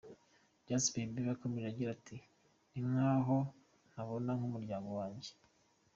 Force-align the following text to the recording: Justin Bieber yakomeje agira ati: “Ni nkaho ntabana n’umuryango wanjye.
Justin 0.67 1.07
Bieber 1.13 1.31
yakomeje 1.31 1.67
agira 1.71 1.89
ati: 1.97 2.17
“Ni 2.71 2.79
nkaho 2.89 3.37
ntabana 3.89 4.31
n’umuryango 4.39 4.89
wanjye. 4.99 5.31